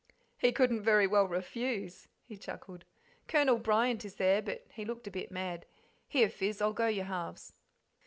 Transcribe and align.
"He 0.35 0.51
couldn't 0.51 0.81
very 0.81 1.05
well 1.05 1.27
refuse," 1.27 2.07
he 2.23 2.35
chuckled. 2.35 2.85
"Colonel 3.27 3.59
Bryant 3.59 4.03
is 4.03 4.15
there; 4.15 4.41
but 4.41 4.65
he 4.73 4.83
looked 4.83 5.05
a 5.05 5.11
bit 5.11 5.29
mad 5.31 5.67
here, 6.07 6.27
Fizz, 6.27 6.59
I'll 6.59 6.73
go 6.73 6.87
you 6.87 7.03
halves." 7.03 7.53